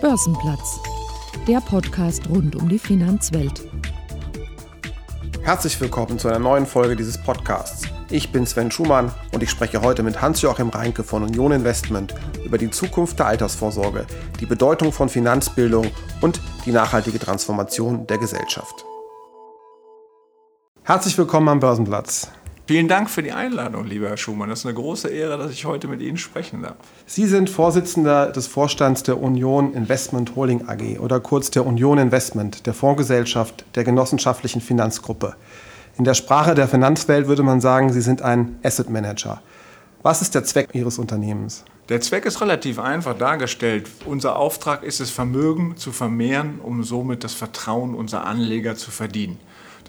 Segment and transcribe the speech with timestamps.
[0.00, 0.80] Börsenplatz,
[1.46, 3.60] der Podcast rund um die Finanzwelt.
[5.42, 7.86] Herzlich willkommen zu einer neuen Folge dieses Podcasts.
[8.08, 12.56] Ich bin Sven Schumann und ich spreche heute mit Hans-Joachim Reinke von Union Investment über
[12.56, 14.06] die Zukunft der Altersvorsorge,
[14.40, 15.90] die Bedeutung von Finanzbildung
[16.22, 18.86] und die nachhaltige Transformation der Gesellschaft.
[20.82, 22.30] Herzlich willkommen am Börsenplatz.
[22.70, 24.48] Vielen Dank für die Einladung, lieber Herr Schumann.
[24.48, 26.76] Das ist eine große Ehre, dass ich heute mit Ihnen sprechen darf.
[27.04, 32.66] Sie sind Vorsitzender des Vorstands der Union Investment Holding AG oder kurz der Union Investment,
[32.66, 35.34] der Fondsgesellschaft der genossenschaftlichen Finanzgruppe.
[35.98, 39.42] In der Sprache der Finanzwelt würde man sagen, Sie sind ein Asset Manager.
[40.04, 41.64] Was ist der Zweck Ihres Unternehmens?
[41.88, 43.90] Der Zweck ist relativ einfach dargestellt.
[44.06, 49.38] Unser Auftrag ist es, Vermögen zu vermehren, um somit das Vertrauen unserer Anleger zu verdienen.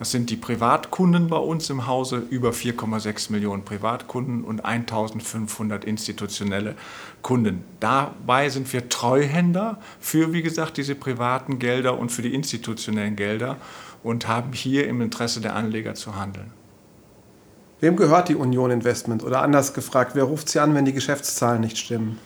[0.02, 6.74] Das sind die Privatkunden bei uns im Hause, über 4,6 Millionen Privatkunden und 1500 institutionelle
[7.22, 7.64] Kunden.
[7.80, 13.58] Dabei sind wir Treuhänder für, wie gesagt, diese privaten Gelder und für die institutionellen Gelder
[14.02, 16.52] und haben hier im Interesse der Anleger zu handeln.
[17.80, 19.24] Wem gehört die Union Investment?
[19.24, 22.18] Oder anders gefragt, wer ruft sie an, wenn die Geschäftszahlen nicht stimmen?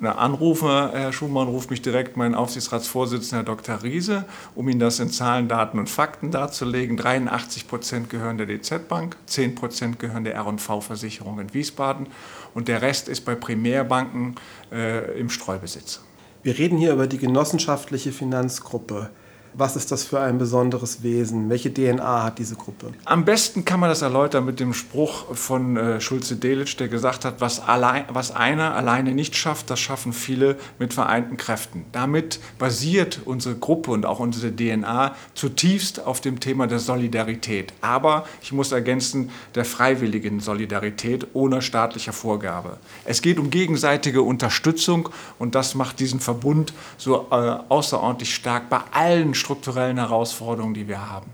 [0.00, 3.82] Anrufe, Herr Schumann, ruft mich direkt mein Aufsichtsratsvorsitzender Dr.
[3.82, 6.96] Riese, um Ihnen das in Zahlen, Daten und Fakten darzulegen.
[6.96, 12.08] 83 Prozent gehören der DZ Bank, 10 Prozent gehören der R&V-Versicherung in Wiesbaden
[12.54, 14.34] und der Rest ist bei Primärbanken
[14.72, 16.00] äh, im Streubesitz.
[16.42, 19.10] Wir reden hier über die genossenschaftliche Finanzgruppe.
[19.54, 21.50] Was ist das für ein besonderes Wesen?
[21.50, 22.92] Welche DNA hat diese Gruppe?
[23.04, 27.40] Am besten kann man das erläutern mit dem Spruch von äh, Schulze-Delitzsch, der gesagt hat,
[27.40, 31.84] was, allein, was einer alleine nicht schafft, das schaffen viele mit vereinten Kräften.
[31.92, 37.74] Damit basiert unsere Gruppe und auch unsere DNA zutiefst auf dem Thema der Solidarität.
[37.82, 42.78] Aber ich muss ergänzen, der freiwilligen Solidarität ohne staatliche Vorgabe.
[43.04, 47.34] Es geht um gegenseitige Unterstützung und das macht diesen Verbund so äh,
[47.68, 51.30] außerordentlich stark bei allen strukturellen Herausforderungen, die wir haben.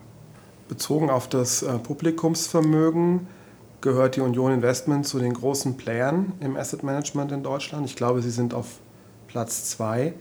[0.68, 3.26] Bezogen auf das äh, Publikumsvermögen
[3.80, 7.86] gehört die Union Investment zu den großen Playern im Asset Management in Deutschland.
[7.86, 8.66] Ich glaube, sie sind auf
[9.28, 10.14] Platz zwei.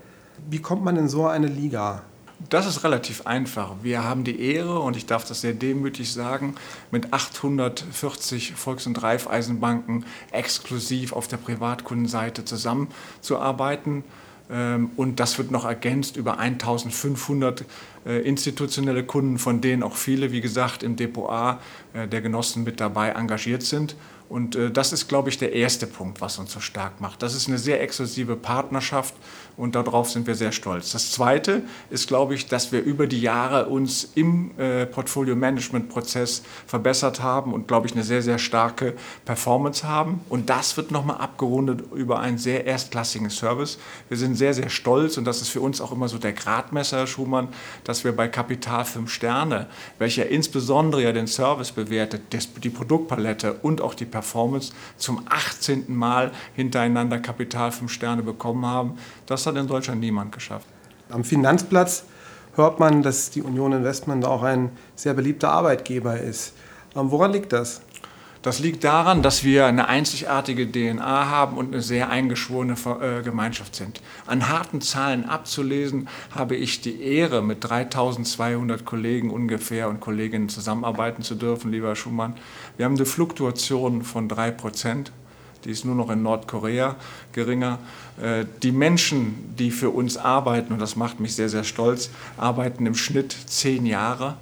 [0.49, 2.03] Wie kommt man in so eine Liga?
[2.49, 3.77] Das ist relativ einfach.
[3.81, 6.53] Wir haben die Ehre, und ich darf das sehr demütig sagen,
[6.91, 14.03] mit 840 Volks- und Raiffeisenbanken exklusiv auf der Privatkundenseite zusammenzuarbeiten.
[14.49, 17.65] Ähm, und das wird noch ergänzt über 1500 äh,
[18.21, 21.59] institutionelle Kunden, von denen auch viele, wie gesagt, im Depot A
[21.93, 23.95] äh, der Genossen mit dabei engagiert sind.
[24.29, 27.23] Und äh, das ist, glaube ich, der erste Punkt, was uns so stark macht.
[27.23, 29.13] Das ist eine sehr exklusive Partnerschaft
[29.55, 30.91] und darauf sind wir sehr stolz.
[30.91, 37.21] Das Zweite ist, glaube ich, dass wir über die Jahre uns im äh, Portfolio-Management-Prozess verbessert
[37.21, 40.21] haben und, glaube ich, eine sehr, sehr starke Performance haben.
[40.29, 43.79] Und das wird nochmal abgerundet über einen sehr erstklassigen Service.
[44.09, 46.97] Wir sind sehr, sehr stolz und das ist für uns auch immer so der Gradmesser,
[46.97, 47.47] Herr Schumann,
[47.85, 49.67] dass wir bei Kapital 5 Sterne,
[49.99, 52.21] welcher insbesondere ja den Service bewertet,
[52.63, 55.85] die Produktpalette und auch die Performance zum 18.
[55.95, 58.97] Mal hintereinander Kapital 5 Sterne bekommen haben.
[59.25, 60.67] Das hat in Deutschland niemand geschafft.
[61.09, 62.03] Am Finanzplatz
[62.55, 66.53] hört man, dass die Union Investment auch ein sehr beliebter Arbeitgeber ist.
[66.95, 67.81] Ähm, woran liegt das?
[68.47, 73.75] Das liegt daran, dass wir eine einzigartige DNA haben und eine sehr eingeschworene äh, Gemeinschaft
[73.75, 73.99] sind.
[74.25, 81.23] An harten Zahlen abzulesen, habe ich die Ehre, mit 3200 Kollegen ungefähr und Kolleginnen zusammenarbeiten
[81.23, 82.35] zu dürfen, lieber Schumann.
[82.77, 85.11] Wir haben eine Fluktuation von drei Prozent
[85.65, 86.95] die ist nur noch in Nordkorea
[87.33, 87.79] geringer.
[88.21, 92.85] Äh, die Menschen, die für uns arbeiten, und das macht mich sehr, sehr stolz, arbeiten
[92.85, 94.37] im Schnitt zehn Jahre,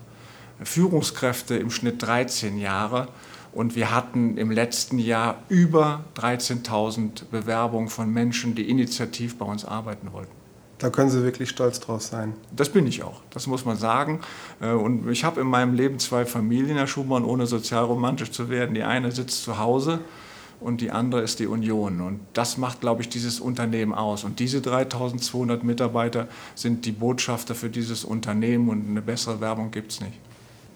[0.64, 3.08] Führungskräfte im Schnitt 13 Jahre.
[3.56, 9.64] Und wir hatten im letzten Jahr über 13.000 Bewerbungen von Menschen, die initiativ bei uns
[9.64, 10.32] arbeiten wollten.
[10.78, 12.34] Da können Sie wirklich stolz drauf sein.
[12.54, 14.20] Das bin ich auch, das muss man sagen.
[14.60, 18.76] Äh, und ich habe in meinem Leben zwei Familien, Herr Schumann, ohne sozialromantisch zu werden.
[18.76, 20.02] Die eine sitzt zu Hause
[20.60, 22.02] und die andere ist die Union.
[22.02, 24.26] Und das macht, glaube ich, dieses Unternehmen aus.
[24.26, 29.94] Und diese 3200 Mitarbeiter sind die Botschafter für dieses Unternehmen und eine bessere Werbung gibt
[29.94, 30.20] es nicht.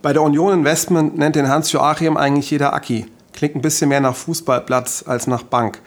[0.02, 3.08] Bei der Union Investment nennt den Hans-Joachim eigentlich jeder Aki.
[3.34, 5.82] Klingt ein bisschen mehr nach Fußballplatz als nach Bank.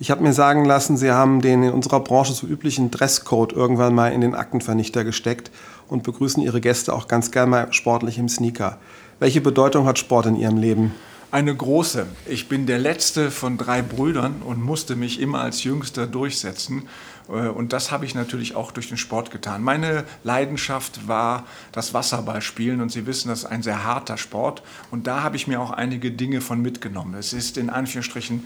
[0.00, 3.94] Ich habe mir sagen lassen, Sie haben den in unserer Branche so üblichen Dresscode irgendwann
[3.94, 5.50] mal in den Aktenvernichter gesteckt
[5.86, 8.78] und begrüßen Ihre Gäste auch ganz gerne mal sportlich im Sneaker.
[9.20, 10.94] Welche Bedeutung hat Sport in Ihrem Leben?
[11.30, 12.06] Eine große.
[12.24, 16.88] Ich bin der letzte von drei Brüdern und musste mich immer als Jüngster durchsetzen.
[17.28, 19.62] Äh, und das habe ich natürlich auch durch den Sport getan.
[19.62, 24.62] Meine Leidenschaft war das Wasserballspielen und Sie wissen, das ist ein sehr harter Sport.
[24.90, 27.14] Und da habe ich mir auch einige Dinge von mitgenommen.
[27.14, 28.44] Es ist in Anführungsstrichen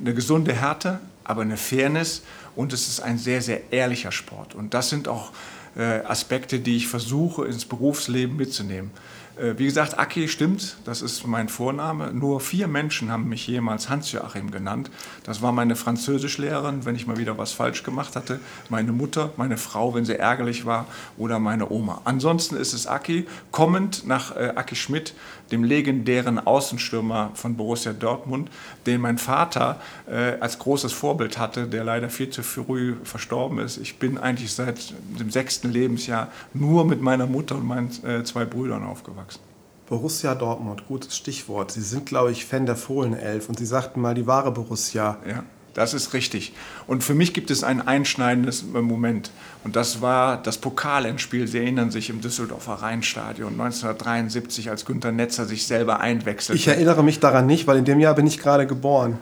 [0.00, 2.22] eine gesunde Härte, aber eine Fairness
[2.56, 4.54] und es ist ein sehr, sehr ehrlicher Sport.
[4.54, 5.30] Und das sind auch
[5.76, 8.90] äh, Aspekte, die ich versuche ins Berufsleben mitzunehmen.
[9.36, 12.12] Äh, wie gesagt, Aki stimmt, das ist mein Vorname.
[12.12, 14.90] Nur vier Menschen haben mich jemals Hans-Joachim genannt.
[15.24, 18.38] Das war meine Französischlehrerin, wenn ich mal wieder was falsch gemacht hatte,
[18.68, 20.86] meine Mutter, meine Frau, wenn sie ärgerlich war,
[21.18, 22.00] oder meine Oma.
[22.04, 25.14] Ansonsten ist es Aki, kommend nach äh, Aki Schmidt,
[25.50, 28.50] dem legendären Außenstürmer von Borussia Dortmund,
[28.86, 33.78] den mein Vater äh, als großes Vorbild hatte, der leider viel zu früh verstorben ist.
[33.78, 38.44] Ich bin eigentlich seit dem sechsten Lebensjahr nur mit meiner Mutter und meinen äh, zwei
[38.44, 39.23] Brüdern aufgewachsen.
[39.86, 41.70] Borussia Dortmund, gutes Stichwort.
[41.70, 45.18] Sie sind, glaube ich, Fan der Fohlenelf und Sie sagten mal die wahre Borussia.
[45.28, 45.44] Ja.
[45.74, 46.52] Das ist richtig.
[46.86, 49.32] Und für mich gibt es ein einschneidendes Moment.
[49.64, 51.48] Und das war das Pokalendspiel.
[51.48, 56.56] Sie erinnern sich im Düsseldorfer Rheinstadion 1973, als Günter Netzer sich selber einwechselte.
[56.56, 59.18] Ich erinnere mich daran nicht, weil in dem Jahr bin ich gerade geboren.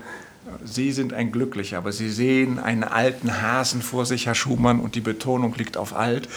[0.65, 4.95] Sie sind ein Glücklicher, aber Sie sehen einen alten Hasen vor sich, Herr Schumann, und
[4.95, 6.29] die Betonung liegt auf alt.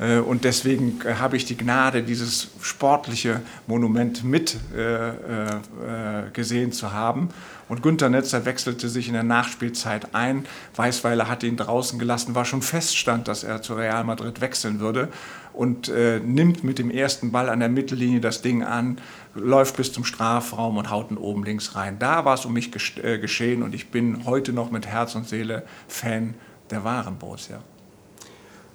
[0.00, 6.92] Äh, und deswegen äh, habe ich die Gnade, dieses sportliche Monument mit äh, gesehen zu
[6.92, 7.28] haben.
[7.68, 10.44] Und Günter Netzer wechselte sich in der Nachspielzeit ein.
[10.74, 15.08] Weißweiler hatte ihn draußen gelassen, war schon feststand, dass er zu Real Madrid wechseln würde
[15.52, 18.98] und äh, nimmt mit dem ersten Ball an der Mittellinie das Ding an,
[19.34, 21.98] läuft bis zum Strafraum und haut ihn oben links rein.
[22.00, 25.64] Da war es um mich geschehen und ich bin heute noch mit Herz und Seele
[25.86, 26.34] Fan
[26.70, 27.60] der wahren Borussia.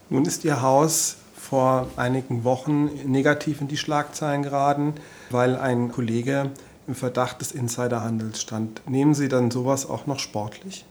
[0.09, 4.93] Nun ist Ihr Haus vor einigen Wochen negativ in die Schlagzeilen geraten,
[5.31, 6.51] weil ein Kollege
[6.87, 8.87] im Verdacht des Insiderhandels stand.
[8.87, 10.85] Nehmen Sie dann sowas auch noch sportlich?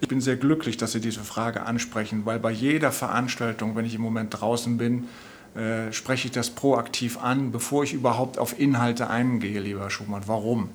[0.00, 3.94] Ich bin sehr glücklich, dass Sie diese Frage ansprechen, weil bei jeder Veranstaltung, wenn ich
[3.94, 5.06] im Moment draußen bin,
[5.54, 10.22] äh, spreche ich das proaktiv an, bevor ich überhaupt auf Inhalte eingehe, lieber Schumann.
[10.26, 10.70] Warum?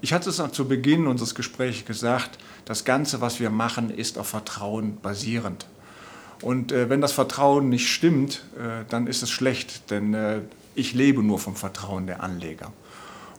[0.00, 4.26] Ich hatte es zu Beginn unseres Gesprächs gesagt, das Ganze, was wir machen, ist auf
[4.26, 5.66] Vertrauen basierend.
[6.42, 10.40] Und äh, wenn das Vertrauen nicht stimmt, äh, dann ist es schlecht, denn äh,
[10.74, 12.72] ich lebe nur vom Vertrauen der Anleger.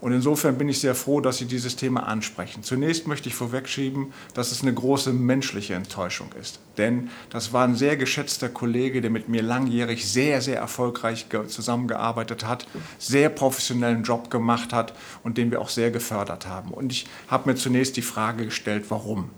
[0.01, 2.61] Und insofern bin ich sehr froh, dass Sie dieses Thema ansprechen.
[2.61, 6.59] Zunächst möchte ich vorwegschieben, dass es eine große menschliche Enttäuschung ist.
[6.77, 12.45] Denn das war ein sehr geschätzter Kollege, der mit mir langjährig sehr, sehr erfolgreich zusammengearbeitet
[12.45, 12.67] hat,
[12.99, 14.93] sehr professionellen Job gemacht hat
[15.23, 16.71] und den wir auch sehr gefördert haben.
[16.71, 19.31] Und ich habe mir zunächst die Frage gestellt, warum?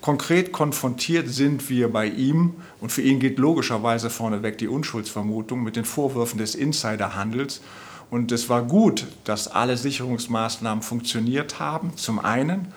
[0.00, 5.76] Konkret konfrontiert sind wir bei ihm und für ihn geht logischerweise vorneweg die Unschuldsvermutung mit
[5.76, 7.60] den Vorwürfen des Insiderhandels
[8.10, 12.72] und es war gut, dass alle Sicherungsmaßnahmen funktioniert haben, zum einen.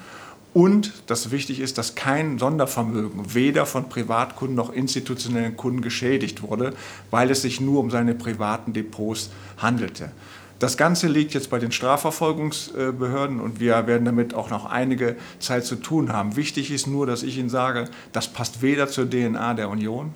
[0.54, 6.74] Und das wichtig ist, dass kein Sondervermögen weder von Privatkunden noch institutionellen Kunden geschädigt wurde,
[7.10, 10.12] weil es sich nur um seine privaten Depots handelte.
[10.62, 15.66] Das Ganze liegt jetzt bei den Strafverfolgungsbehörden und wir werden damit auch noch einige Zeit
[15.66, 16.36] zu tun haben.
[16.36, 20.14] Wichtig ist nur, dass ich Ihnen sage, das passt weder zur DNA der Union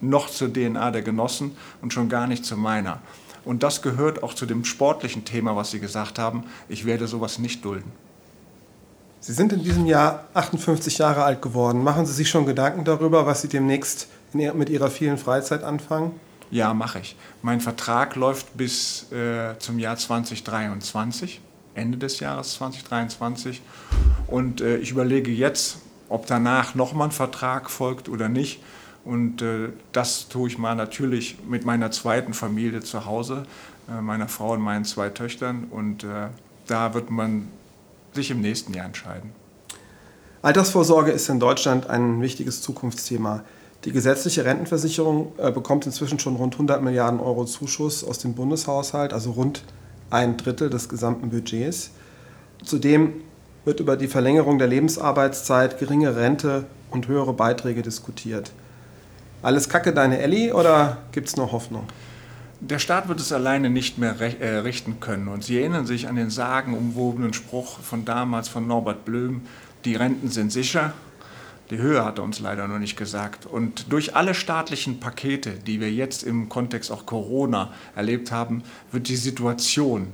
[0.00, 2.98] noch zur DNA der Genossen und schon gar nicht zu meiner.
[3.44, 6.42] Und das gehört auch zu dem sportlichen Thema, was Sie gesagt haben.
[6.68, 7.92] Ich werde sowas nicht dulden.
[9.20, 11.84] Sie sind in diesem Jahr 58 Jahre alt geworden.
[11.84, 16.18] Machen Sie sich schon Gedanken darüber, was Sie demnächst mit Ihrer vielen Freizeit anfangen?
[16.50, 17.16] Ja, mache ich.
[17.42, 21.40] Mein Vertrag läuft bis äh, zum Jahr 2023,
[21.74, 23.60] Ende des Jahres 2023.
[24.26, 25.78] Und äh, ich überlege jetzt,
[26.08, 28.62] ob danach nochmal ein Vertrag folgt oder nicht.
[29.04, 33.44] Und äh, das tue ich mal natürlich mit meiner zweiten Familie zu Hause,
[33.88, 35.66] äh, meiner Frau und meinen zwei Töchtern.
[35.70, 36.28] Und äh,
[36.66, 37.48] da wird man
[38.12, 39.32] sich im nächsten Jahr entscheiden.
[40.40, 43.44] Altersvorsorge ist in Deutschland ein wichtiges Zukunftsthema.
[43.84, 49.12] Die gesetzliche Rentenversicherung äh, bekommt inzwischen schon rund 100 Milliarden Euro Zuschuss aus dem Bundeshaushalt,
[49.12, 49.62] also rund
[50.10, 51.90] ein Drittel des gesamten Budgets.
[52.64, 53.12] Zudem
[53.64, 58.50] wird über die Verlängerung der Lebensarbeitszeit, geringe Rente und höhere Beiträge diskutiert.
[59.42, 61.84] Alles Kacke deine Elli oder gibt es noch Hoffnung?
[62.60, 65.28] Der Staat wird es alleine nicht mehr äh, richten können.
[65.28, 69.42] Und Sie erinnern sich an den sagenumwobenen Spruch von damals von Norbert Blöm,
[69.84, 70.92] die Renten sind sicher.
[71.70, 73.44] Die Höhe hat er uns leider noch nicht gesagt.
[73.44, 79.08] Und durch alle staatlichen Pakete, die wir jetzt im Kontext auch Corona erlebt haben, wird
[79.08, 80.08] die Situation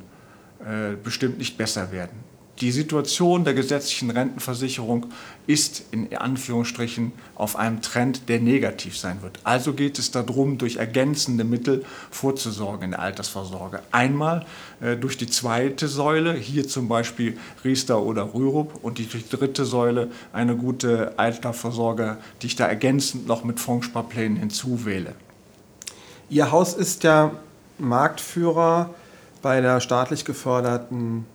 [0.64, 2.23] äh, bestimmt nicht besser werden
[2.60, 5.06] die Situation der gesetzlichen Rentenversicherung
[5.46, 9.40] ist in Anführungsstrichen auf einem Trend, der negativ sein wird.
[9.42, 13.80] Also geht es darum, durch ergänzende Mittel vorzusorgen in der Altersvorsorge.
[13.90, 14.46] Einmal
[14.80, 20.10] äh, durch die zweite Säule, hier zum Beispiel Riester oder Rürup, und die dritte Säule
[20.32, 25.14] eine gute Altersvorsorge, die ich da ergänzend noch mit Fondssparplänen hinzuwähle.
[26.30, 27.32] Ihr Haus ist ja
[27.78, 28.94] Marktführer
[29.42, 31.26] bei der staatlich geförderten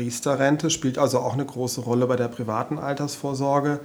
[0.00, 3.80] Riester-Rente, spielt also auch eine große Rolle bei der privaten Altersvorsorge.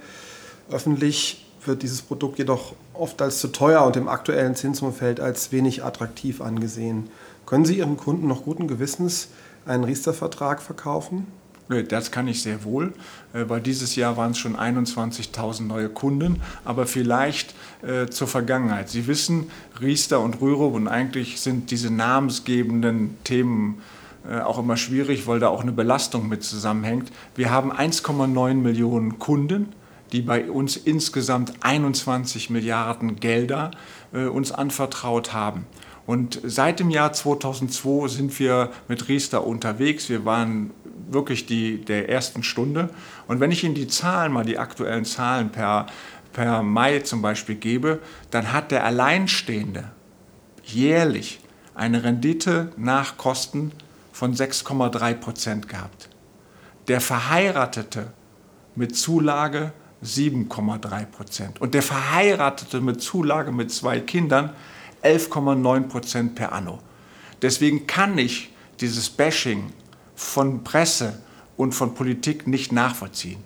[0.70, 5.84] Öffentlich wird dieses Produkt jedoch oft als zu teuer und im aktuellen Zinsumfeld als wenig
[5.84, 7.10] attraktiv angesehen.
[7.44, 9.28] Können Sie Ihren Kunden noch guten Gewissens
[9.66, 11.26] einen Riester-Vertrag verkaufen?
[11.88, 12.92] Das kann ich sehr wohl,
[13.32, 18.88] äh, weil dieses Jahr waren es schon 21.000 neue Kunden, aber vielleicht äh, zur Vergangenheit.
[18.88, 23.82] Sie wissen, Riester und Rürup und eigentlich sind diese namensgebenden Themen
[24.40, 27.12] auch immer schwierig, weil da auch eine Belastung mit zusammenhängt.
[27.34, 29.72] Wir haben 1,9 Millionen Kunden,
[30.12, 33.70] die bei uns insgesamt 21 Milliarden Gelder
[34.12, 35.66] äh, uns anvertraut haben.
[36.06, 40.08] Und seit dem Jahr 2002 sind wir mit Riester unterwegs.
[40.08, 40.70] Wir waren
[41.10, 42.90] wirklich die der ersten Stunde.
[43.26, 45.86] Und wenn ich Ihnen die Zahlen mal, die aktuellen Zahlen per,
[46.32, 47.98] per Mai zum Beispiel gebe,
[48.30, 49.90] dann hat der Alleinstehende
[50.62, 51.40] jährlich
[51.74, 53.72] eine Rendite nach Kosten
[54.16, 56.08] von 6,3 Prozent gehabt.
[56.88, 58.14] Der Verheiratete
[58.74, 61.60] mit Zulage 7,3 Prozent.
[61.60, 64.54] Und der Verheiratete mit Zulage mit zwei Kindern
[65.02, 66.78] 11,9 Prozent per anno.
[67.42, 69.70] Deswegen kann ich dieses Bashing
[70.14, 71.20] von Presse
[71.58, 73.44] und von Politik nicht nachvollziehen.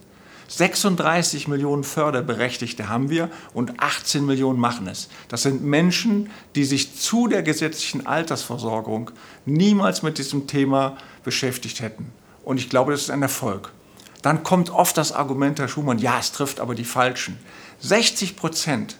[0.50, 5.08] 36 Millionen Förderberechtigte haben wir und 18 Millionen machen es.
[5.28, 9.12] Das sind Menschen, die sich zu der gesetzlichen Altersversorgung
[9.46, 12.12] niemals mit diesem Thema beschäftigt hätten.
[12.44, 13.72] Und ich glaube, das ist ein Erfolg.
[14.22, 17.38] Dann kommt oft das Argument, Herr Schumann, ja, es trifft aber die Falschen.
[17.78, 18.96] 60 Prozent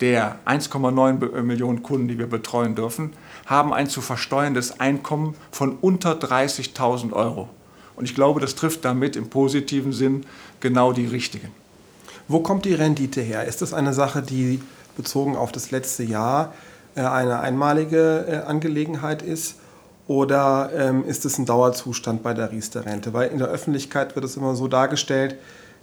[0.00, 3.12] der 1,9 Millionen Kunden, die wir betreuen dürfen,
[3.46, 7.48] haben ein zu versteuerndes Einkommen von unter 30.000 Euro.
[7.96, 10.24] Und ich glaube, das trifft damit im positiven Sinn
[10.60, 11.48] genau die richtigen.
[12.28, 13.44] Wo kommt die Rendite her?
[13.44, 14.62] Ist das eine Sache, die
[14.96, 16.52] bezogen auf das letzte Jahr
[16.94, 19.56] äh, eine einmalige äh, Angelegenheit ist?
[20.08, 23.12] Oder ähm, ist es ein Dauerzustand bei der Riester-Rente?
[23.12, 25.36] Weil in der Öffentlichkeit wird es immer so dargestellt,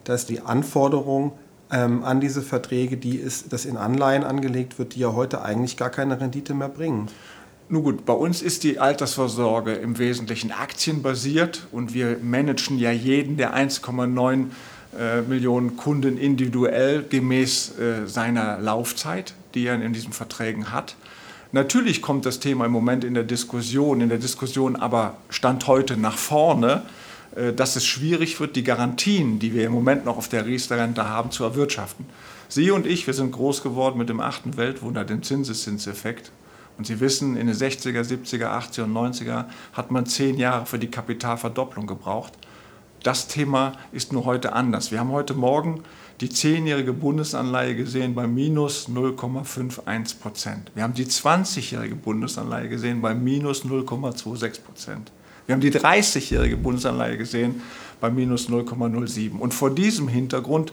[0.04, 1.34] dass die Anforderung
[1.72, 5.78] ähm, an diese Verträge, die ist, das in Anleihen angelegt wird, die ja heute eigentlich
[5.78, 7.08] gar keine Rendite mehr bringen.
[7.72, 13.38] Nun gut, bei uns ist die Altersvorsorge im Wesentlichen aktienbasiert und wir managen ja jeden
[13.38, 14.46] der 1,9
[14.98, 20.96] äh, Millionen Kunden individuell gemäß äh, seiner Laufzeit, die er in diesen Verträgen hat.
[21.52, 25.96] Natürlich kommt das Thema im Moment in der Diskussion, in der Diskussion aber Stand heute
[25.96, 26.82] nach vorne,
[27.36, 31.08] äh, dass es schwierig wird, die Garantien, die wir im Moment noch auf der Riester-Rente
[31.08, 32.08] haben, zu erwirtschaften.
[32.48, 36.32] Sie und ich, wir sind groß geworden mit dem achten Weltwunder, dem Zinseszinseffekt.
[36.80, 40.80] Und Sie wissen, in den 60er, 70er, 80er und 90er hat man zehn Jahre für
[40.80, 42.32] die Kapitalverdopplung gebraucht.
[43.04, 44.90] Das Thema ist nur heute anders.
[44.90, 45.84] Wir haben heute Morgen
[46.22, 50.72] die zehnjährige Bundesanleihe gesehen bei minus 0,51 Prozent.
[50.74, 55.12] Wir haben die 20-jährige Bundesanleihe gesehen bei minus 0,26 Prozent.
[55.48, 57.62] Wir haben die 30-jährige Bundesanleihe gesehen
[58.00, 59.38] bei minus 0,07.
[59.38, 60.72] Und vor diesem Hintergrund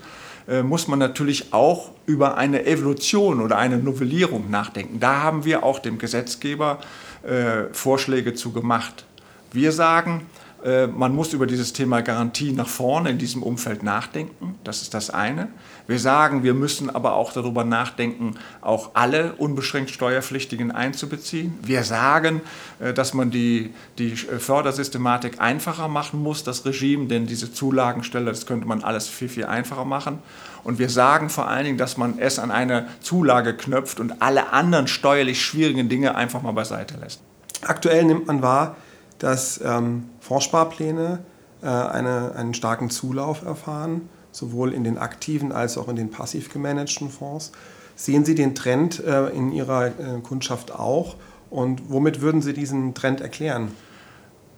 [0.63, 5.01] muss man natürlich auch über eine Evolution oder eine Novellierung nachdenken.
[5.01, 6.79] Da haben wir auch dem Gesetzgeber
[7.25, 9.05] äh, Vorschläge zu gemacht.
[9.53, 14.57] Wir sagen, äh, man muss über dieses Thema Garantie nach vorne in diesem Umfeld nachdenken.
[14.65, 15.49] Das ist das eine.
[15.87, 21.55] Wir sagen, wir müssen aber auch darüber nachdenken, auch alle unbeschränkt Steuerpflichtigen einzubeziehen.
[21.63, 22.41] Wir sagen,
[22.81, 28.47] äh, dass man die, die Fördersystematik einfacher machen muss, das Regime, denn diese Zulagenstelle, das
[28.47, 30.19] könnte man alles viel, viel einfacher machen.
[30.65, 34.53] Und wir sagen vor allen Dingen, dass man es an eine Zulage knöpft und alle
[34.53, 37.21] anderen steuerlich schwierigen Dinge einfach mal beiseite lässt.
[37.63, 38.77] Aktuell nimmt man wahr,
[39.19, 41.21] dass ähm, Fondssparpläne
[41.63, 46.53] äh, eine, einen starken Zulauf erfahren, sowohl in den aktiven als auch in den passiv
[46.53, 47.53] gemanagten Fonds.
[47.95, 49.93] Sehen Sie den Trend äh, in Ihrer äh,
[50.23, 51.17] Kundschaft auch
[51.49, 53.73] und womit würden Sie diesen Trend erklären?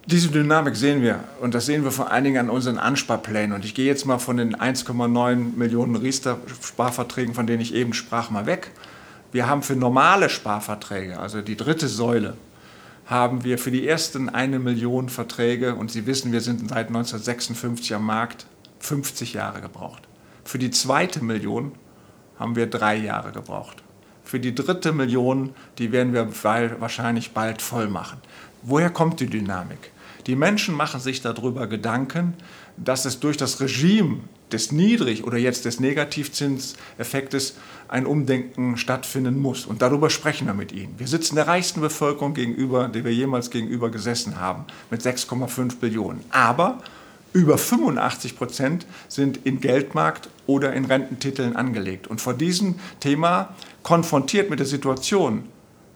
[0.05, 3.53] Diese Dynamik sehen wir und das sehen wir vor allen Dingen an unseren Ansparplänen.
[3.53, 8.31] Und ich gehe jetzt mal von den 1,9 Millionen Riester-Sparverträgen, von denen ich eben sprach,
[8.31, 8.71] mal weg.
[9.31, 12.33] Wir haben für normale Sparverträge, also die dritte Säule,
[13.09, 17.95] haben wir für die ersten eine Million Verträge, und Sie wissen, wir sind seit 1956
[17.95, 18.45] am Markt,
[18.79, 20.07] 50 Jahre gebraucht.
[20.43, 21.71] Für die zweite Million
[22.37, 23.83] haben wir drei Jahre gebraucht.
[24.23, 26.29] Für die dritte Million, die werden wir
[26.79, 28.19] wahrscheinlich bald voll machen.
[28.61, 29.91] Woher kommt die Dynamik?
[30.27, 32.35] Die Menschen machen sich darüber Gedanken,
[32.77, 34.19] dass es durch das Regime
[34.51, 37.55] des Niedrig- oder jetzt des Negativzinseffektes
[37.87, 39.65] ein Umdenken stattfinden muss.
[39.65, 40.95] Und darüber sprechen wir mit Ihnen.
[40.97, 46.21] Wir sitzen der reichsten Bevölkerung gegenüber, der wir jemals gegenüber gesessen haben, mit 6,5 Billionen.
[46.29, 46.79] Aber
[47.33, 52.07] über 85 Prozent sind in Geldmarkt oder in Rententiteln angelegt.
[52.07, 55.43] Und vor diesem Thema, konfrontiert mit der Situation,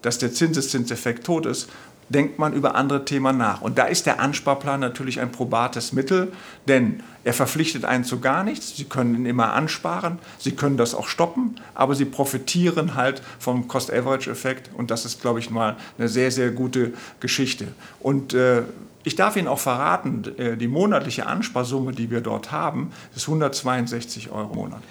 [0.03, 1.69] dass der Zinseszinseffekt tot ist,
[2.09, 3.61] denkt man über andere Themen nach.
[3.61, 6.31] Und da ist der Ansparplan natürlich ein probates Mittel,
[6.67, 8.75] denn er verpflichtet einen zu gar nichts.
[8.75, 13.67] Sie können ihn immer ansparen, Sie können das auch stoppen, aber Sie profitieren halt vom
[13.67, 17.67] Cost-Average-Effekt und das ist, glaube ich, mal eine sehr, sehr gute Geschichte.
[17.99, 18.63] Und äh,
[19.03, 24.31] ich darf Ihnen auch verraten, äh, die monatliche Ansparsumme, die wir dort haben, ist 162
[24.31, 24.81] Euro im Monat.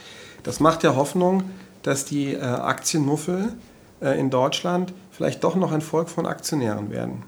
[0.42, 1.45] Das macht ja Hoffnung,
[1.83, 3.54] dass die äh, Aktienmuffel
[4.00, 7.23] äh, in Deutschland vielleicht doch noch ein Volk von Aktionären werden.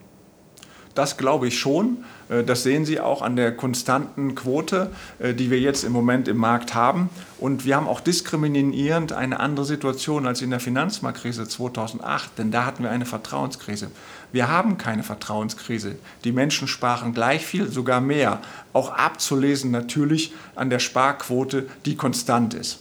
[0.94, 2.04] Das glaube ich schon.
[2.28, 6.28] Äh, das sehen Sie auch an der konstanten Quote, äh, die wir jetzt im Moment
[6.28, 7.10] im Markt haben.
[7.38, 12.64] Und wir haben auch diskriminierend eine andere Situation als in der Finanzmarktkrise 2008, denn da
[12.64, 13.90] hatten wir eine Vertrauenskrise.
[14.32, 15.96] Wir haben keine Vertrauenskrise.
[16.24, 18.40] Die Menschen sparen gleich viel, sogar mehr.
[18.72, 22.80] Auch abzulesen natürlich an der Sparquote, die konstant ist.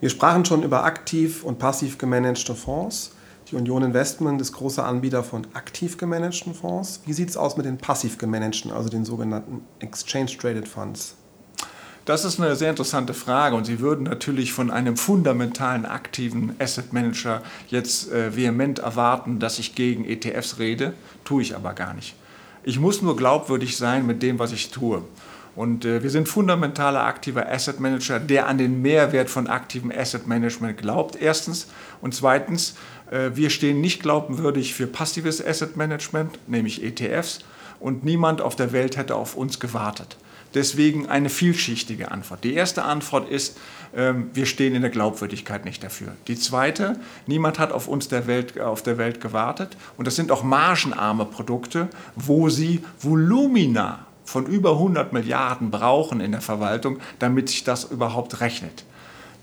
[0.00, 3.15] Wir sprachen schon über aktiv und passiv gemanagte Fonds.
[3.50, 7.00] Die Union Investment ist großer Anbieter von aktiv gemanagten Fonds.
[7.06, 11.14] Wie sieht es aus mit den passiv gemanagten, also den sogenannten Exchange Traded Funds?
[12.06, 16.92] Das ist eine sehr interessante Frage und Sie würden natürlich von einem fundamentalen aktiven Asset
[16.92, 22.16] Manager jetzt äh, vehement erwarten, dass ich gegen ETFs rede, tue ich aber gar nicht.
[22.64, 25.02] Ich muss nur glaubwürdig sein mit dem, was ich tue.
[25.56, 30.26] Und äh, wir sind fundamentaler aktiver Asset Manager, der an den Mehrwert von aktivem Asset
[30.26, 31.68] Management glaubt, erstens.
[32.02, 32.74] Und zweitens,
[33.10, 37.40] wir stehen nicht glaubwürdig für passives Asset Management, nämlich ETFs.
[37.78, 40.16] Und niemand auf der Welt hätte auf uns gewartet.
[40.54, 42.42] Deswegen eine vielschichtige Antwort.
[42.42, 43.58] Die erste Antwort ist,
[43.94, 46.08] ähm, wir stehen in der Glaubwürdigkeit nicht dafür.
[46.28, 49.76] Die zweite, niemand hat auf uns der Welt, auf der Welt gewartet.
[49.98, 56.32] Und das sind auch margenarme Produkte, wo sie Volumina von über 100 Milliarden brauchen in
[56.32, 58.84] der Verwaltung, damit sich das überhaupt rechnet.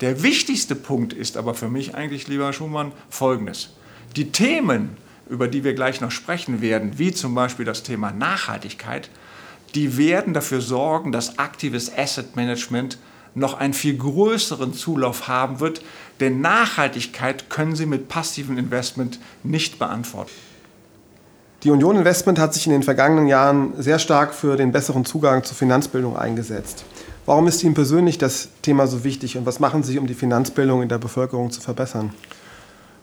[0.03, 3.69] Der wichtigste Punkt ist aber für mich eigentlich, lieber Schumann, folgendes.
[4.17, 4.97] Die Themen,
[5.29, 9.09] über die wir gleich noch sprechen werden, wie zum Beispiel das Thema Nachhaltigkeit,
[9.75, 12.97] die werden dafür sorgen, dass aktives Asset Management
[13.33, 15.81] noch einen viel größeren Zulauf haben wird,
[16.19, 20.31] denn Nachhaltigkeit können Sie mit passivem Investment nicht beantworten.
[21.63, 25.45] Die Union Investment hat sich in den vergangenen Jahren sehr stark für den besseren Zugang
[25.45, 26.83] zur Finanzbildung eingesetzt.
[27.25, 30.81] Warum ist Ihnen persönlich das Thema so wichtig und was machen Sie, um die Finanzbildung
[30.81, 32.13] in der Bevölkerung zu verbessern?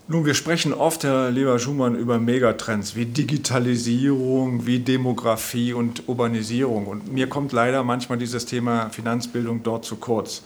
[0.09, 6.87] Nun, wir sprechen oft, Herr Leber Schumann, über Megatrends wie Digitalisierung, wie Demografie und Urbanisierung.
[6.87, 10.43] Und mir kommt leider manchmal dieses Thema Finanzbildung dort zu kurz.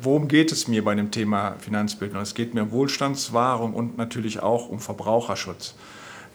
[0.00, 2.22] Worum geht es mir bei dem Thema Finanzbildung?
[2.22, 5.74] Es geht mir um Wohlstandswahrung und natürlich auch um Verbraucherschutz.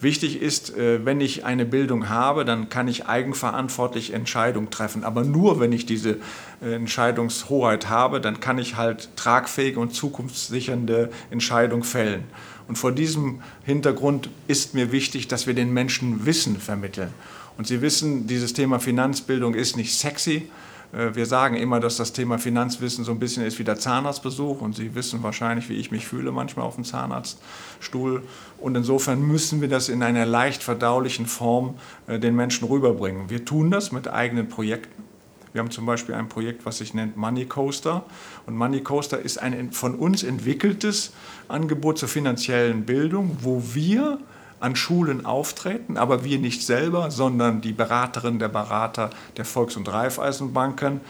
[0.03, 5.05] Wichtig ist, äh, wenn ich eine Bildung habe, dann kann ich eigenverantwortlich Entscheidungen treffen.
[5.05, 6.17] Aber nur, wenn ich diese
[6.61, 12.25] äh, Entscheidungshoheit habe, dann kann ich halt tragfähige und zukunftssichernde Entscheidungen fällen.
[12.67, 17.13] Und vor diesem Hintergrund ist mir wichtig, dass wir den Menschen Wissen vermitteln.
[17.57, 20.49] Und Sie wissen, dieses Thema Finanzbildung ist nicht sexy,
[20.93, 24.75] wir sagen immer, dass das Thema Finanzwissen so ein bisschen ist wie der Zahnarztbesuch und
[24.75, 28.21] Sie wissen wahrscheinlich, wie ich mich fühle manchmal auf dem Zahnarztstuhl.
[28.59, 31.75] Und insofern müssen wir das in einer leicht verdaulichen Form
[32.05, 33.29] äh, den Menschen rüberbringen.
[33.29, 35.03] Wir tun das mit eigenen Projekten.
[35.51, 38.05] Wir haben zum Beispiel ein Projekt, was sich nennt Money Coaster.
[38.45, 41.11] Und Money Coaster ist ein von uns entwickeltes
[41.47, 44.19] Angebot zur finanziellen Bildung, wo wir
[44.63, 49.91] an Schulen auftreten, aber wir nicht selber, sondern die Beraterin der Berater der Volks- und
[49.91, 51.01] Raiffeisenbanken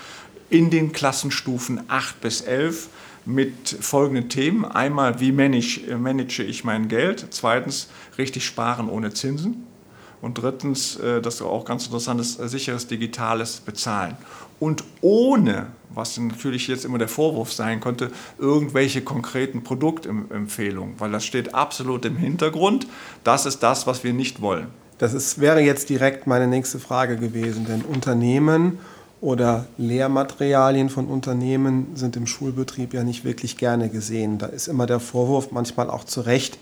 [0.50, 2.90] in den Klassenstufen 8 bis 11
[3.26, 4.66] mit folgenden Themen.
[4.66, 7.28] Einmal, wie manage, manage ich mein Geld?
[7.30, 9.68] Zweitens, richtig sparen ohne Zinsen.
[10.24, 14.16] Und drittens, äh, das ist auch ganz interessant ist, sicheres digitales Bezahlen.
[14.58, 18.10] Und ohne, was natürlich jetzt immer der Vorwurf sein könnte,
[18.40, 22.88] irgendwelche konkreten Produktempfehlungen, weil das steht absolut im Hintergrund.
[23.26, 24.68] Das ist das, was wir nicht wollen.
[24.98, 28.80] Das ist, wäre jetzt direkt meine nächste Frage gewesen, denn Unternehmen
[29.20, 34.38] oder Lehrmaterialien von Unternehmen sind im Schulbetrieb ja nicht wirklich gerne gesehen.
[34.38, 36.58] Da ist immer der Vorwurf, manchmal auch zu Recht,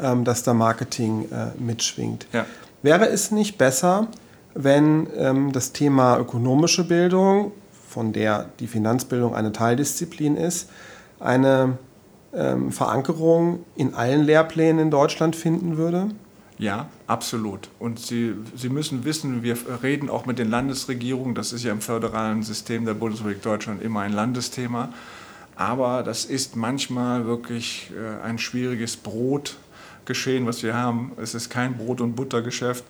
[0.00, 2.26] ähm, dass da Marketing äh, mitschwingt.
[2.32, 2.46] Ja.
[2.86, 4.06] Wäre es nicht besser,
[4.54, 7.50] wenn ähm, das Thema ökonomische Bildung,
[7.88, 10.70] von der die Finanzbildung eine Teildisziplin ist,
[11.18, 11.78] eine
[12.32, 16.10] ähm, Verankerung in allen Lehrplänen in Deutschland finden würde?
[16.58, 17.70] Ja, absolut.
[17.80, 21.80] Und Sie, Sie müssen wissen, wir reden auch mit den Landesregierungen, das ist ja im
[21.80, 24.90] föderalen System der Bundesrepublik Deutschland immer ein Landesthema,
[25.56, 29.56] aber das ist manchmal wirklich äh, ein schwieriges Brot
[30.06, 31.12] geschehen, was wir haben.
[31.20, 32.84] Es ist kein Brot- und Buttergeschäft.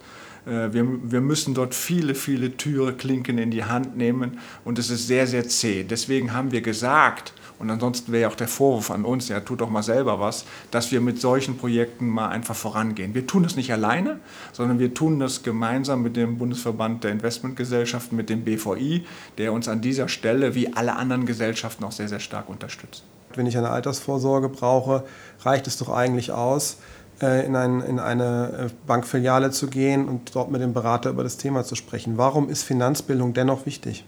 [0.46, 4.90] Äh, wir, wir müssen dort viele, viele Türe, Klinken in die Hand nehmen und es
[4.90, 5.83] ist sehr, sehr zäh.
[5.83, 9.62] Deswegen haben wir gesagt, und ansonsten wäre ja auch der Vorwurf an uns, ja, tut
[9.62, 13.14] doch mal selber was, dass wir mit solchen Projekten mal einfach vorangehen.
[13.14, 14.20] Wir tun das nicht alleine,
[14.52, 19.07] sondern wir tun das gemeinsam mit dem Bundesverband der Investmentgesellschaften, mit dem BVI,
[19.38, 23.05] der uns an dieser Stelle wie alle anderen Gesellschaften auch sehr, sehr stark unterstützt.
[23.35, 25.05] Wenn ich eine Altersvorsorge brauche,
[25.40, 26.79] reicht es doch eigentlich aus,
[27.20, 31.38] in, ein, in eine äh, Bankfiliale zu gehen und dort mit dem Berater über das
[31.38, 32.18] Thema zu sprechen.
[32.18, 34.05] Warum ist Finanzbildung dennoch wichtig?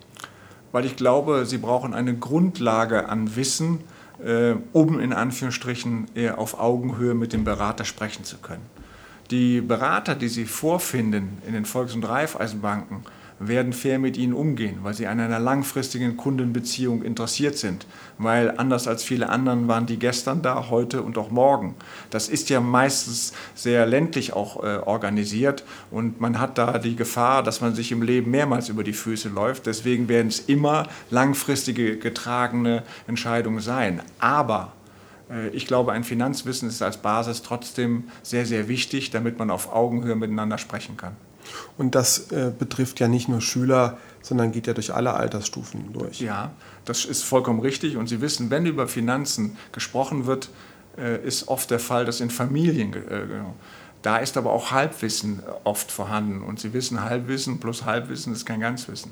[0.73, 3.81] Weil ich glaube, Sie brauchen eine Grundlage an Wissen,
[4.23, 8.67] äh, um in Anführungsstrichen eher auf Augenhöhe mit dem Berater sprechen zu können.
[9.31, 13.05] Die Berater, die Sie vorfinden in den Volks- und Raiffeisenbanken,
[13.39, 17.87] werden fair mit ihnen umgehen, weil sie an einer langfristigen Kundenbeziehung interessiert sind.
[18.19, 21.75] Weil anders als viele anderen waren die gestern da, heute und auch morgen.
[22.11, 27.43] Das ist ja meistens sehr ländlich auch äh, organisiert und man hat da die Gefahr,
[27.43, 29.67] dass man sich im Leben mehrmals über die Füße läuft.
[29.67, 34.03] Deswegen werden es immer langfristige getragene Entscheidungen sein.
[34.19, 34.73] Aber
[35.31, 39.73] äh, ich glaube, ein Finanzwissen ist als Basis trotzdem sehr, sehr wichtig, damit man auf
[39.73, 41.17] Augenhöhe miteinander sprechen kann.
[41.77, 46.21] Und das äh, betrifft ja nicht nur Schüler, sondern geht ja durch alle Altersstufen durch.
[46.21, 46.53] Ja,
[46.85, 47.97] das ist vollkommen richtig.
[47.97, 50.51] Und Sie wissen, wenn über Finanzen gesprochen wird,
[50.99, 52.93] äh, ist oft der Fall, dass in Familien.
[52.93, 53.55] Äh, genau,
[54.03, 56.43] da ist aber auch Halbwissen oft vorhanden.
[56.43, 59.11] Und Sie wissen, Halbwissen plus Halbwissen ist kein Ganzwissen.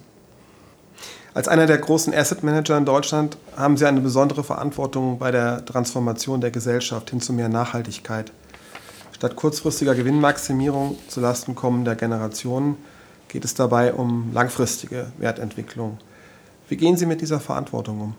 [1.35, 5.65] Als einer der großen Asset Manager in Deutschland haben Sie eine besondere Verantwortung bei der
[5.67, 8.33] Transformation der Gesellschaft hin zu mehr Nachhaltigkeit.
[9.17, 12.77] Statt kurzfristiger Gewinnmaximierung zulasten kommender Generationen
[13.29, 15.97] geht es dabei um langfristige Wertentwicklung.
[16.69, 18.15] Wie gehen Sie mit dieser Verantwortung um?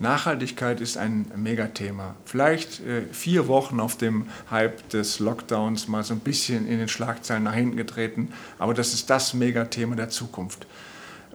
[0.00, 2.14] Nachhaltigkeit ist ein Megathema.
[2.26, 6.88] Vielleicht äh, vier Wochen auf dem Hype des Lockdowns mal so ein bisschen in den
[6.88, 10.66] Schlagzeilen nach hinten getreten, aber das ist das Megathema der Zukunft.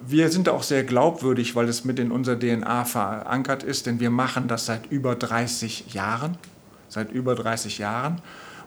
[0.01, 4.11] Wir sind auch sehr glaubwürdig, weil es mit in unserer DNA verankert ist, denn wir
[4.11, 6.37] machen das seit über 30 Jahren.
[6.89, 8.21] Seit über 30 Jahren.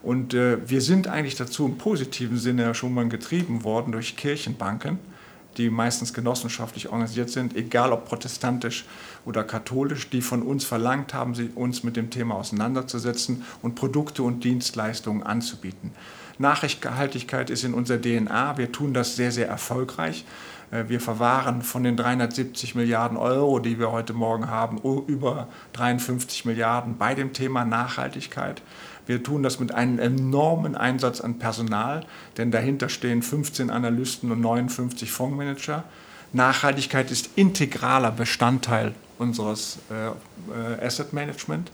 [0.07, 5.01] Und äh, wir sind eigentlich dazu im positiven Sinne schon mal getrieben worden durch Kirchenbanken,
[5.57, 8.85] die meistens genossenschaftlich organisiert sind, egal ob protestantisch
[9.25, 14.45] oder katholisch, die von uns verlangt haben, uns mit dem Thema auseinanderzusetzen und Produkte und
[14.45, 15.91] Dienstleistungen anzubieten.
[16.39, 18.59] Nachhaltigkeit ist in unserer DNA.
[18.59, 20.25] Wir tun das sehr, sehr erfolgreich.
[20.71, 26.45] Äh, wir verwahren von den 370 Milliarden Euro, die wir heute Morgen haben, über 53
[26.45, 28.63] Milliarden bei dem Thema Nachhaltigkeit.
[29.07, 32.05] Wir tun das mit einem enormen Einsatz an Personal,
[32.37, 35.85] denn dahinter stehen 15 Analysten und 59 Fondsmanager.
[36.33, 41.71] Nachhaltigkeit ist integraler Bestandteil unseres äh, äh, Asset Management.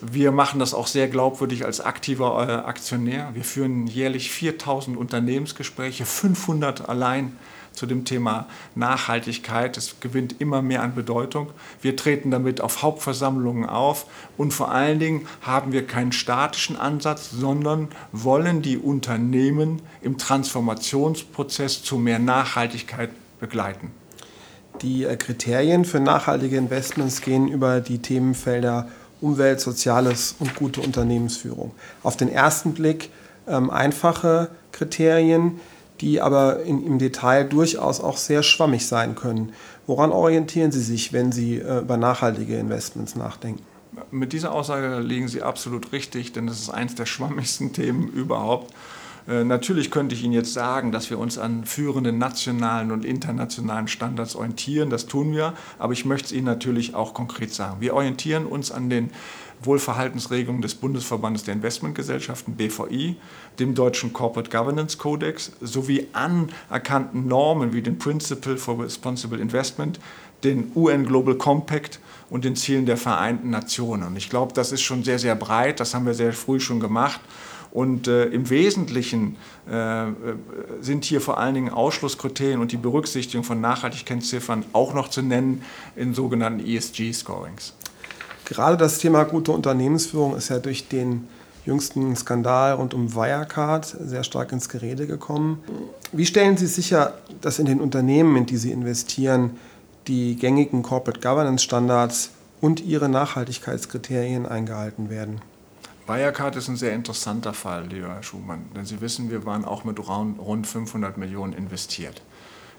[0.00, 3.30] Wir machen das auch sehr glaubwürdig als aktiver äh, Aktionär.
[3.34, 7.36] Wir führen jährlich 4000 Unternehmensgespräche, 500 allein
[7.74, 9.76] zu dem Thema Nachhaltigkeit.
[9.76, 11.50] Es gewinnt immer mehr an Bedeutung.
[11.80, 14.06] Wir treten damit auf Hauptversammlungen auf
[14.36, 21.82] und vor allen Dingen haben wir keinen statischen Ansatz, sondern wollen die Unternehmen im Transformationsprozess
[21.82, 23.10] zu mehr Nachhaltigkeit
[23.40, 23.90] begleiten.
[24.82, 28.88] Die äh, Kriterien für nachhaltige Investments gehen über die Themenfelder
[29.20, 31.72] Umwelt, Soziales und gute Unternehmensführung.
[32.02, 33.10] Auf den ersten Blick
[33.46, 35.60] ähm, einfache Kriterien,
[36.00, 39.52] die aber in, im Detail durchaus auch sehr schwammig sein können.
[39.86, 43.62] Woran orientieren Sie sich, wenn Sie äh, über nachhaltige Investments nachdenken?
[44.10, 48.72] Mit dieser Aussage liegen Sie absolut richtig, denn das ist eines der schwammigsten Themen überhaupt.
[49.28, 53.88] Äh, natürlich könnte ich Ihnen jetzt sagen, dass wir uns an führenden nationalen und internationalen
[53.88, 54.90] Standards orientieren.
[54.90, 55.54] Das tun wir.
[55.78, 57.80] Aber ich möchte es Ihnen natürlich auch konkret sagen.
[57.80, 59.10] Wir orientieren uns an den
[59.66, 63.16] Wohlverhaltensregelungen des Bundesverbandes der Investmentgesellschaften BVI,
[63.58, 69.98] dem deutschen Corporate Governance Codex sowie anerkannten Normen wie den Principle for Responsible Investment,
[70.44, 72.00] den UN Global Compact
[72.30, 74.08] und den Zielen der Vereinten Nationen.
[74.08, 75.80] Und ich glaube, das ist schon sehr, sehr breit.
[75.80, 77.20] Das haben wir sehr früh schon gemacht.
[77.74, 79.36] Und äh, im Wesentlichen
[79.68, 80.06] äh,
[80.80, 85.62] sind hier vor allen Dingen Ausschlusskriterien und die Berücksichtigung von Nachhaltigkeitsziffern auch noch zu nennen
[85.96, 87.74] in sogenannten ESG-Scorings.
[88.44, 91.28] Gerade das Thema gute Unternehmensführung ist ja durch den
[91.64, 95.62] jüngsten Skandal rund um Wirecard sehr stark ins Gerede gekommen.
[96.12, 99.58] Wie stellen Sie sicher, dass in den Unternehmen, in die Sie investieren,
[100.06, 102.30] die gängigen Corporate Governance Standards
[102.60, 105.40] und Ihre Nachhaltigkeitskriterien eingehalten werden?
[106.06, 109.84] Wirecard ist ein sehr interessanter Fall, lieber Herr Schumann, denn Sie wissen, wir waren auch
[109.84, 112.20] mit rund 500 Millionen investiert.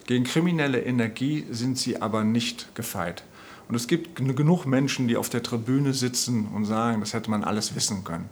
[0.05, 3.23] Gegen kriminelle Energie sind sie aber nicht gefeit.
[3.67, 7.43] Und es gibt genug Menschen, die auf der Tribüne sitzen und sagen, das hätte man
[7.43, 8.29] alles wissen können.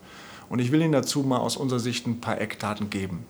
[0.49, 3.25] Und ich will Ihnen dazu mal aus unserer Sicht ein paar Eckdaten geben.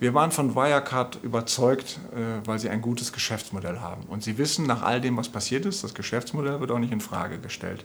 [0.00, 4.02] Wir waren von Wirecard überzeugt, äh, weil sie ein gutes Geschäftsmodell haben.
[4.08, 7.00] Und sie wissen nach all dem, was passiert ist, das Geschäftsmodell wird auch nicht in
[7.00, 7.84] Frage gestellt.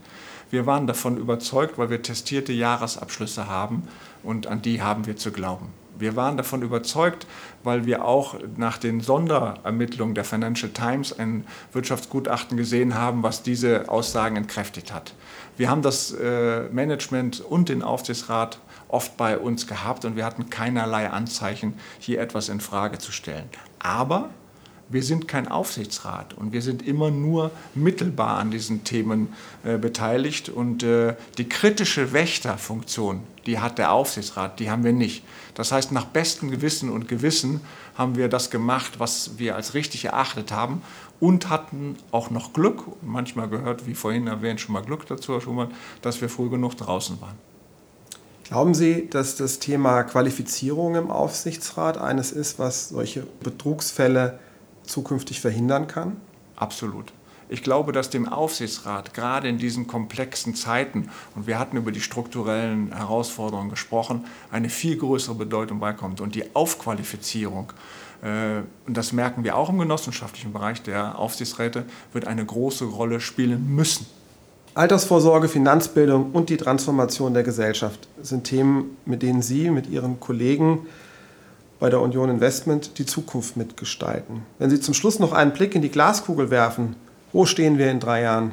[0.49, 3.84] Wir waren davon überzeugt, weil wir testierte Jahresabschlüsse haben
[4.23, 5.67] und an die haben wir zu glauben.
[5.99, 7.27] Wir waren davon überzeugt,
[7.63, 13.89] weil wir auch nach den Sonderermittlungen der Financial Times ein Wirtschaftsgutachten gesehen haben, was diese
[13.89, 15.13] Aussagen entkräftigt hat.
[15.57, 20.49] Wir haben das äh, Management und den Aufsichtsrat oft bei uns gehabt und wir hatten
[20.49, 23.49] keinerlei Anzeichen, hier etwas in Frage zu stellen.
[23.79, 24.29] Aber
[24.89, 30.49] wir sind kein Aufsichtsrat und wir sind immer nur mittelbar an diesen Themen äh, beteiligt.
[30.49, 35.23] Und äh, die kritische Wächterfunktion, die hat der Aufsichtsrat, die haben wir nicht.
[35.54, 37.62] Das heißt, nach bestem Gewissen und Gewissen
[37.95, 40.82] haben wir das gemacht, was wir als richtig erachtet haben
[41.19, 45.41] und hatten auch noch Glück, manchmal gehört, wie vorhin erwähnt, schon mal Glück dazu, Herr
[45.41, 45.71] Schumann,
[46.02, 47.36] dass wir früh genug draußen waren.
[48.45, 54.39] Glauben Sie, dass das Thema Qualifizierung im Aufsichtsrat eines ist, was solche Betrugsfälle
[54.89, 56.17] zukünftig verhindern kann?
[56.56, 57.13] Absolut.
[57.52, 62.02] Ich glaube, dass dem Aufsichtsrat gerade in diesen komplexen Zeiten, und wir hatten über die
[62.02, 66.21] strukturellen Herausforderungen gesprochen, eine viel größere Bedeutung beikommt.
[66.21, 67.73] Und die Aufqualifizierung,
[68.21, 73.19] äh, und das merken wir auch im genossenschaftlichen Bereich der Aufsichtsräte, wird eine große Rolle
[73.19, 74.06] spielen müssen.
[74.75, 80.86] Altersvorsorge, Finanzbildung und die Transformation der Gesellschaft sind Themen, mit denen Sie mit Ihren Kollegen
[81.79, 84.43] bei der Union Investment die Zukunft mitgestalten.
[84.57, 86.95] Wenn Sie zum Schluss noch einen Blick in die Glaskugel werfen,
[87.31, 88.51] wo stehen wir in drei Jahren?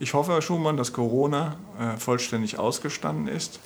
[0.00, 3.60] Ich hoffe, Herr Schumann, dass Corona äh, vollständig ausgestanden ist.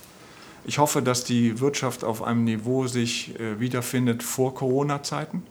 [0.65, 5.43] Ich hoffe, dass die Wirtschaft auf einem Niveau sich äh, wiederfindet vor Corona-Zeiten.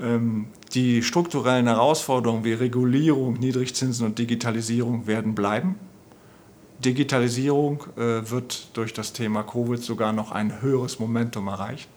[0.00, 5.76] Ähm, die strukturellen Herausforderungen wie Regulierung, Niedrigzinsen und Digitalisierung werden bleiben.
[6.78, 11.88] Digitalisierung äh, wird durch das Thema Covid sogar noch ein höheres Momentum erreichen.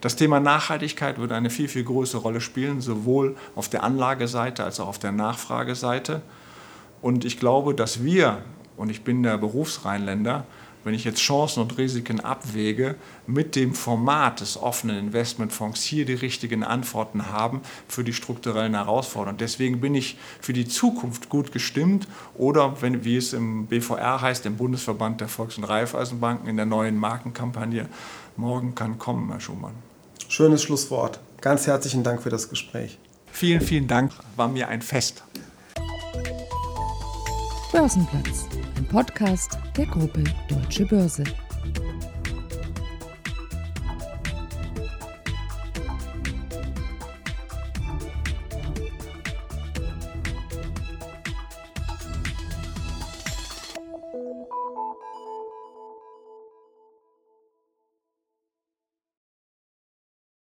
[0.00, 4.80] Das Thema Nachhaltigkeit wird eine viel, viel größere Rolle spielen, sowohl auf der Anlageseite als
[4.80, 6.22] auch auf der Nachfrageseite.
[7.02, 8.42] Und ich glaube, dass wir,
[8.80, 10.46] und ich bin der Berufsrheinländer,
[10.84, 12.94] wenn ich jetzt Chancen und Risiken abwäge,
[13.26, 19.36] mit dem Format des offenen Investmentfonds hier die richtigen Antworten haben für die strukturellen Herausforderungen.
[19.36, 24.46] Deswegen bin ich für die Zukunft gut gestimmt oder, wenn, wie es im BVR heißt,
[24.46, 27.86] im Bundesverband der Volks- und Raiffeisenbanken in der neuen Markenkampagne,
[28.36, 29.74] morgen kann kommen, Herr Schumann.
[30.28, 31.20] Schönes Schlusswort.
[31.42, 32.98] Ganz herzlichen Dank für das Gespräch.
[33.30, 34.12] Vielen, vielen Dank.
[34.36, 35.22] War mir ein Fest.
[37.72, 41.22] Börsenplatz, ein Podcast der Gruppe Deutsche Börse.